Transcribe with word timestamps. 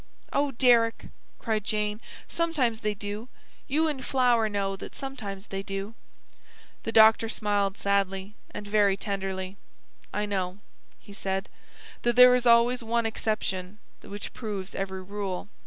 "Oh, 0.33 0.49
Deryck," 0.49 1.09
cried 1.37 1.63
Jane, 1.63 2.01
"sometimes 2.27 2.79
they 2.79 2.95
do. 2.95 3.29
You 3.67 3.87
and 3.87 4.03
Flower 4.03 4.49
know 4.49 4.75
that 4.75 4.95
sometimes 4.95 5.45
they 5.49 5.61
do." 5.61 5.93
The 6.81 6.91
doctor 6.91 7.29
smiled 7.29 7.77
sadly 7.77 8.33
and 8.49 8.65
very 8.67 8.97
tenderly. 8.97 9.57
"I 10.11 10.25
know," 10.25 10.57
he 10.99 11.13
said, 11.13 11.49
"that 12.01 12.15
there 12.15 12.33
is 12.33 12.47
always 12.47 12.81
one 12.81 13.05
exception 13.05 13.77
which 14.01 14.33
proves 14.33 14.73
every 14.73 15.03
rule." 15.03 15.49